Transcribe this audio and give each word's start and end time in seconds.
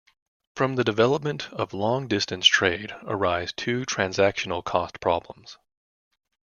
From 0.55 0.77
the 0.77 0.83
development 0.83 1.49
of 1.53 1.75
long-distance 1.75 2.47
trade 2.47 2.91
arise 3.03 3.53
two 3.53 3.85
transactional 3.85 4.63
cost 4.63 4.99
problems. 4.99 5.59